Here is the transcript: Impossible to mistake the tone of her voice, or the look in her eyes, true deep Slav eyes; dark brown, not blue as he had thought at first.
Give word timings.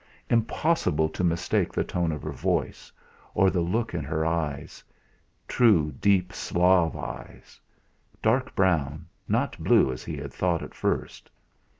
Impossible 0.31 1.07
to 1.09 1.23
mistake 1.23 1.71
the 1.71 1.83
tone 1.83 2.11
of 2.11 2.23
her 2.23 2.31
voice, 2.31 2.91
or 3.35 3.51
the 3.51 3.61
look 3.61 3.93
in 3.93 4.03
her 4.03 4.25
eyes, 4.25 4.83
true 5.47 5.91
deep 5.91 6.33
Slav 6.33 6.95
eyes; 6.97 7.61
dark 8.19 8.55
brown, 8.55 9.05
not 9.27 9.63
blue 9.63 9.91
as 9.91 10.03
he 10.03 10.17
had 10.17 10.33
thought 10.33 10.63
at 10.63 10.73
first. 10.73 11.29